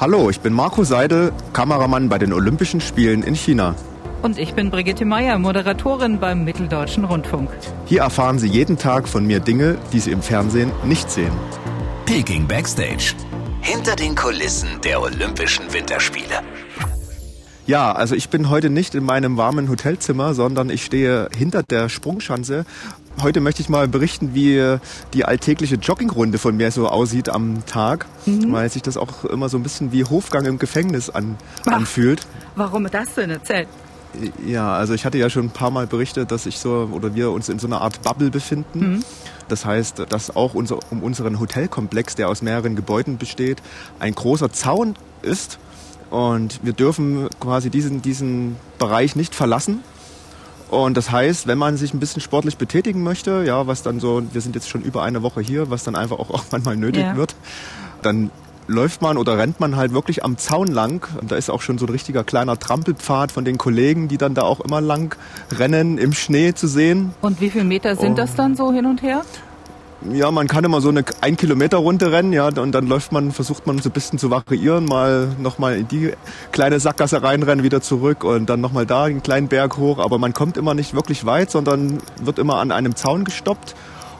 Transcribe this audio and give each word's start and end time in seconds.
Hallo, 0.00 0.30
ich 0.30 0.40
bin 0.40 0.54
Marco 0.54 0.82
Seidel, 0.82 1.30
Kameramann 1.52 2.08
bei 2.08 2.16
den 2.16 2.32
Olympischen 2.32 2.80
Spielen 2.80 3.22
in 3.22 3.34
China. 3.34 3.74
Und 4.22 4.38
ich 4.38 4.54
bin 4.54 4.70
Brigitte 4.70 5.04
Meyer, 5.04 5.38
Moderatorin 5.38 6.18
beim 6.18 6.42
Mitteldeutschen 6.42 7.04
Rundfunk. 7.04 7.50
Hier 7.84 8.00
erfahren 8.00 8.38
Sie 8.38 8.48
jeden 8.48 8.78
Tag 8.78 9.06
von 9.06 9.26
mir 9.26 9.40
Dinge, 9.40 9.76
die 9.92 10.00
Sie 10.00 10.10
im 10.10 10.22
Fernsehen 10.22 10.72
nicht 10.84 11.10
sehen. 11.10 11.32
Peking 12.06 12.46
Backstage. 12.46 13.12
Hinter 13.60 13.94
den 13.94 14.14
Kulissen 14.14 14.70
der 14.82 15.02
Olympischen 15.02 15.70
Winterspiele. 15.70 16.40
Ja, 17.70 17.92
also 17.92 18.16
ich 18.16 18.30
bin 18.30 18.50
heute 18.50 18.68
nicht 18.68 18.96
in 18.96 19.04
meinem 19.04 19.36
warmen 19.36 19.68
Hotelzimmer, 19.68 20.34
sondern 20.34 20.70
ich 20.70 20.84
stehe 20.84 21.28
hinter 21.38 21.62
der 21.62 21.88
Sprungschanze. 21.88 22.64
Heute 23.22 23.40
möchte 23.40 23.62
ich 23.62 23.68
mal 23.68 23.86
berichten, 23.86 24.34
wie 24.34 24.78
die 25.14 25.24
alltägliche 25.24 25.76
Joggingrunde 25.76 26.38
von 26.38 26.56
mir 26.56 26.72
so 26.72 26.88
aussieht 26.88 27.28
am 27.28 27.64
Tag, 27.66 28.06
mhm. 28.26 28.50
weil 28.52 28.68
sich 28.70 28.82
das 28.82 28.96
auch 28.96 29.24
immer 29.24 29.48
so 29.48 29.56
ein 29.56 29.62
bisschen 29.62 29.92
wie 29.92 30.04
Hofgang 30.04 30.46
im 30.46 30.58
Gefängnis 30.58 31.10
an, 31.10 31.36
anfühlt. 31.64 32.26
Warum 32.56 32.88
das 32.90 33.14
denn 33.14 33.30
erzählt? 33.30 33.68
Ja, 34.44 34.72
also 34.74 34.92
ich 34.92 35.04
hatte 35.04 35.18
ja 35.18 35.30
schon 35.30 35.44
ein 35.44 35.50
paar 35.50 35.70
Mal 35.70 35.86
berichtet, 35.86 36.32
dass 36.32 36.46
ich 36.46 36.58
so 36.58 36.90
oder 36.90 37.14
wir 37.14 37.30
uns 37.30 37.48
in 37.48 37.60
so 37.60 37.68
einer 37.68 37.82
Art 37.82 38.02
Bubble 38.02 38.30
befinden. 38.30 38.94
Mhm. 38.94 39.04
Das 39.46 39.64
heißt, 39.64 40.06
dass 40.08 40.34
auch 40.34 40.54
unser, 40.54 40.80
um 40.90 41.04
unseren 41.04 41.38
Hotelkomplex, 41.38 42.16
der 42.16 42.30
aus 42.30 42.42
mehreren 42.42 42.74
Gebäuden 42.74 43.16
besteht, 43.16 43.62
ein 44.00 44.16
großer 44.16 44.50
Zaun 44.50 44.96
ist 45.22 45.60
und 46.10 46.60
wir 46.62 46.72
dürfen 46.72 47.28
quasi 47.38 47.70
diesen, 47.70 48.02
diesen 48.02 48.56
Bereich 48.78 49.16
nicht 49.16 49.34
verlassen. 49.34 49.82
Und 50.70 50.96
das 50.96 51.10
heißt, 51.10 51.46
wenn 51.46 51.58
man 51.58 51.76
sich 51.76 51.94
ein 51.94 52.00
bisschen 52.00 52.22
sportlich 52.22 52.56
betätigen 52.56 53.02
möchte, 53.02 53.42
ja, 53.44 53.66
was 53.66 53.82
dann 53.82 53.98
so, 53.98 54.22
wir 54.32 54.40
sind 54.40 54.54
jetzt 54.54 54.68
schon 54.68 54.82
über 54.82 55.02
eine 55.02 55.22
Woche 55.22 55.40
hier, 55.40 55.70
was 55.70 55.82
dann 55.84 55.96
einfach 55.96 56.18
auch, 56.18 56.30
auch 56.34 56.44
manchmal 56.50 56.76
nötig 56.76 57.02
ja. 57.02 57.16
wird, 57.16 57.34
dann 58.02 58.30
läuft 58.66 59.02
man 59.02 59.18
oder 59.18 59.36
rennt 59.36 59.58
man 59.58 59.74
halt 59.76 59.92
wirklich 59.92 60.24
am 60.24 60.38
Zaun 60.38 60.68
lang. 60.68 61.06
Und 61.20 61.32
da 61.32 61.36
ist 61.36 61.50
auch 61.50 61.60
schon 61.60 61.78
so 61.78 61.86
ein 61.86 61.90
richtiger 61.90 62.22
kleiner 62.22 62.58
Trampelpfad 62.58 63.32
von 63.32 63.44
den 63.44 63.58
Kollegen, 63.58 64.06
die 64.06 64.16
dann 64.16 64.34
da 64.34 64.42
auch 64.42 64.60
immer 64.60 64.80
lang 64.80 65.16
rennen, 65.50 65.98
im 65.98 66.12
Schnee 66.12 66.54
zu 66.54 66.68
sehen. 66.68 67.12
Und 67.20 67.40
wie 67.40 67.50
viele 67.50 67.64
Meter 67.64 67.96
sind 67.96 68.16
das 68.16 68.34
dann 68.36 68.54
so 68.54 68.72
hin 68.72 68.86
und 68.86 69.02
her? 69.02 69.22
Ja, 70.12 70.30
man 70.30 70.46
kann 70.46 70.64
immer 70.64 70.80
so 70.80 70.88
eine 70.88 71.04
ein 71.20 71.36
Kilometer 71.36 71.78
Runde 71.78 72.10
rennen, 72.10 72.32
ja, 72.32 72.48
und 72.48 72.72
dann 72.72 72.86
läuft 72.86 73.12
man, 73.12 73.32
versucht 73.32 73.66
man 73.66 73.78
so 73.78 73.90
ein 73.90 73.92
bisschen 73.92 74.18
zu 74.18 74.30
variieren, 74.30 74.86
mal 74.86 75.28
nochmal 75.38 75.76
in 75.76 75.88
die 75.88 76.12
kleine 76.52 76.80
Sackgasse 76.80 77.22
reinrennen, 77.22 77.64
wieder 77.64 77.82
zurück 77.82 78.24
und 78.24 78.48
dann 78.48 78.60
nochmal 78.60 78.86
da 78.86 79.04
einen 79.04 79.22
kleinen 79.22 79.48
Berg 79.48 79.76
hoch, 79.76 79.98
aber 79.98 80.18
man 80.18 80.32
kommt 80.32 80.56
immer 80.56 80.74
nicht 80.74 80.94
wirklich 80.94 81.26
weit, 81.26 81.50
sondern 81.50 81.98
wird 82.22 82.38
immer 82.38 82.56
an 82.56 82.72
einem 82.72 82.96
Zaun 82.96 83.24
gestoppt 83.24 83.74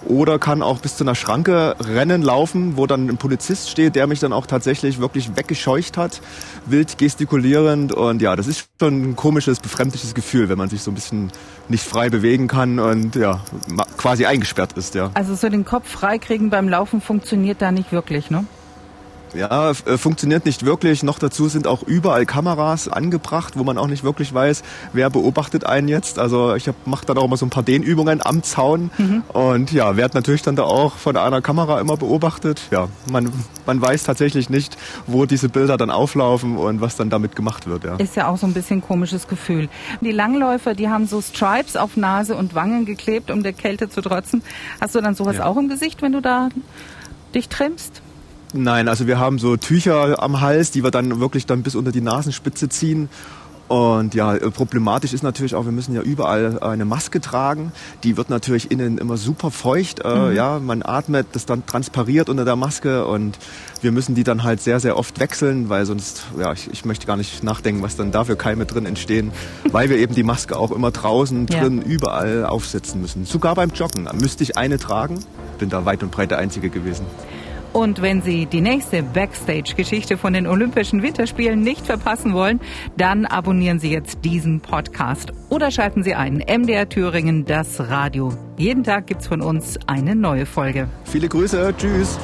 oder 0.07 0.39
kann 0.39 0.63
auch 0.63 0.79
bis 0.81 0.97
zu 0.97 1.05
einer 1.05 1.15
Schranke 1.15 1.77
rennen, 1.81 2.23
laufen, 2.23 2.77
wo 2.77 2.87
dann 2.87 3.09
ein 3.09 3.17
Polizist 3.17 3.71
steht, 3.71 3.97
der 3.97 4.07
mich 4.07 4.21
dann 4.21 4.33
auch 4.33 4.47
tatsächlich 4.47 5.01
wirklich 5.01 5.37
weggescheucht 5.37 5.97
hat, 5.97 6.21
wild 6.67 6.99
gestikulierend. 6.99 7.93
Und 7.93 8.23
ja, 8.23 8.37
das 8.37 8.47
ist 8.47 8.69
schon 8.81 9.11
ein 9.11 9.17
komisches, 9.17 9.61
befremdliches 9.61 10.15
Gefühl, 10.15 10.49
wenn 10.49 10.59
man 10.59 10.69
sich 10.69 10.83
so 10.83 10.91
ein 10.91 10.95
bisschen 10.95 11.31
nicht 11.69 11.85
frei 11.85 12.09
bewegen 12.11 12.49
kann 12.49 12.79
und 12.79 13.17
ja, 13.17 13.41
quasi 13.97 14.27
eingesperrt 14.27 14.73
ist, 14.75 14.95
ja. 14.95 15.11
Also 15.15 15.35
so 15.35 15.49
den 15.49 15.65
Kopf 15.65 15.89
freikriegen 15.89 16.51
beim 16.51 16.69
Laufen 16.69 17.01
funktioniert 17.01 17.63
da 17.63 17.71
nicht 17.71 17.93
wirklich, 17.93 18.31
ne? 18.31 18.45
Ja, 19.35 19.71
äh, 19.71 19.75
funktioniert 19.97 20.45
nicht 20.45 20.65
wirklich. 20.65 21.03
Noch 21.03 21.19
dazu 21.19 21.49
sind 21.49 21.67
auch 21.67 21.83
überall 21.83 22.27
Kameras 22.27 22.89
angebracht, 22.89 23.55
wo 23.57 23.65
man 23.65 23.79
auch 23.79 23.87
nicht 23.87 24.05
wirklich 24.05 24.33
weiß, 24.33 24.63
wer 24.93 25.11
beobachtet 25.11 25.65
einen 25.65 25.89
jetzt. 25.89 26.19
Also 26.19 26.55
ich 26.55 26.71
mache 26.85 27.07
dann 27.07 27.19
auch 27.19 27.25
immer 27.25 27.37
so 27.37 27.47
ein 27.47 27.51
paar 27.51 27.63
Dehnübungen 27.63 28.25
am 28.25 28.43
Zaun 28.43 28.91
mhm. 28.99 29.23
und 29.33 29.73
ja, 29.73 29.97
werde 29.97 30.17
natürlich 30.17 30.43
dann 30.43 30.57
da 30.57 30.65
auch 30.65 30.97
von 30.97 31.17
einer 31.17 31.41
Kamera 31.43 31.81
immer 31.81 31.97
beobachtet. 31.97 32.61
Ja, 32.71 32.89
man, 33.11 33.31
man 33.67 33.81
weiß 33.81 34.05
tatsächlich 34.05 34.51
nicht, 34.51 34.77
wo 35.07 35.27
diese 35.27 35.49
Bilder 35.49 35.77
dann 35.77 35.91
auflaufen 35.91 36.57
und 36.57 36.81
was 36.81 36.97
dann 36.97 37.11
damit 37.11 37.37
gemacht 37.37 37.69
wird. 37.69 37.85
Ja. 37.85 37.97
Ist 37.97 38.17
ja 38.17 38.29
auch 38.29 38.37
so 38.37 38.47
ein 38.47 38.53
bisschen 38.53 38.79
ein 38.79 38.83
komisches 38.83 39.29
Gefühl. 39.29 39.69
Die 40.01 40.13
Langläufer, 40.13 40.75
die 40.75 40.89
haben 40.89 41.07
so 41.07 41.21
Stripes 41.21 41.77
auf 41.77 41.97
Nase 41.97 42.37
und 42.37 42.55
Wangen 42.55 42.85
geklebt, 42.85 43.31
um 43.31 43.43
der 43.43 43.53
Kälte 43.53 43.89
zu 43.89 44.01
trotzen. 44.01 44.43
Hast 44.81 44.95
du 44.95 45.01
dann 45.01 45.15
sowas 45.15 45.37
ja. 45.37 45.47
auch 45.47 45.57
im 45.57 45.69
Gesicht, 45.69 46.03
wenn 46.03 46.13
du 46.13 46.21
da 46.21 46.49
dich 47.35 47.49
trimmst? 47.49 48.03
Nein, 48.53 48.89
also 48.89 49.07
wir 49.07 49.19
haben 49.19 49.39
so 49.39 49.57
Tücher 49.57 50.23
am 50.23 50.41
Hals, 50.41 50.71
die 50.71 50.83
wir 50.83 50.91
dann 50.91 51.21
wirklich 51.21 51.47
dann 51.47 51.63
bis 51.63 51.75
unter 51.75 51.93
die 51.93 52.01
Nasenspitze 52.01 52.69
ziehen. 52.69 53.09
Und 53.71 54.17
ja, 54.17 54.37
problematisch 54.51 55.13
ist 55.13 55.23
natürlich 55.23 55.55
auch, 55.55 55.65
wir 55.65 55.71
müssen 55.71 55.95
ja 55.95 56.03
überall 56.03 56.59
eine 56.59 56.85
Maske 56.85 57.21
tragen. 57.21 57.71
Die 58.03 58.17
wird 58.17 58.29
natürlich 58.29 58.73
innen 58.73 58.99
immer 58.99 59.17
super 59.17 59.53
feucht. 59.53 60.01
Äh, 60.01 60.13
mhm. 60.13 60.35
Ja, 60.35 60.59
man 60.59 60.83
atmet, 60.83 61.29
das 61.35 61.47
dann 61.47 61.65
transpariert 61.65 62.29
unter 62.29 62.45
der 62.45 62.57
Maske 62.57 63.07
und 63.07 63.39
wir 63.81 63.93
müssen 63.93 64.17
die 64.17 64.25
dann 64.25 64.43
halt 64.43 64.61
sehr, 64.61 64.81
sehr 64.81 64.97
oft 64.97 65.21
wechseln, 65.21 65.69
weil 65.69 65.87
sonst, 65.87 66.25
ja, 66.37 66.53
ich, 66.53 66.69
ich 66.73 66.85
möchte 66.85 67.07
gar 67.07 67.17
nicht 67.17 67.45
nachdenken, 67.45 67.81
was 67.81 67.95
dann 67.95 68.11
da 68.11 68.25
für 68.25 68.35
Keime 68.35 68.67
drin 68.67 68.87
entstehen, 68.87 69.31
weil 69.71 69.89
wir 69.89 69.99
eben 69.99 70.17
die 70.17 70.25
Maske 70.25 70.57
auch 70.57 70.73
immer 70.73 70.91
draußen, 70.91 71.47
drin, 71.47 71.79
ja. 71.79 71.85
überall 71.85 72.47
aufsetzen 72.47 73.01
müssen. 73.01 73.25
Sogar 73.25 73.55
beim 73.55 73.71
Joggen 73.71 74.09
müsste 74.21 74.43
ich 74.43 74.59
eine 74.59 74.81
tragen. 74.81 75.21
Bin 75.61 75.69
da 75.69 75.85
weit 75.85 76.03
und 76.03 76.11
breit 76.11 76.33
der 76.33 76.39
Einzige 76.39 76.71
gewesen. 76.71 77.07
Und 77.73 78.03
wenn 78.03 78.21
Sie 78.21 78.47
die 78.47 78.61
nächste 78.61 79.03
Backstage-Geschichte 79.03 80.17
von 80.17 80.33
den 80.33 80.47
Olympischen 80.47 81.03
Winterspielen 81.03 81.63
nicht 81.63 81.87
verpassen 81.87 82.35
wollen, 82.35 82.61
dann 82.97 83.27
abonnieren 83.27 83.79
Sie 83.79 83.91
jetzt 83.91 84.25
diesen 84.25 84.61
Podcast 84.61 85.33
oder 85.49 85.71
schalten 85.71 86.03
Sie 86.03 86.15
ein 86.15 86.39
MDR 86.39 86.89
Thüringen, 86.89 87.45
das 87.45 87.81
Radio. 87.89 88.33
Jeden 88.57 88.83
Tag 88.83 89.07
gibt's 89.07 89.29
von 89.29 89.41
uns 89.41 89.79
eine 89.87 90.17
neue 90.17 90.47
Folge. 90.47 90.89
Viele 91.05 91.29
Grüße, 91.29 91.73
tschüss. 91.79 92.19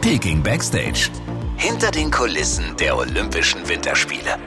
Peking 0.00 0.42
Backstage. 0.42 1.10
Hinter 1.56 1.90
den 1.90 2.10
Kulissen 2.10 2.64
der 2.78 2.96
Olympischen 2.96 3.66
Winterspiele. 3.68 4.38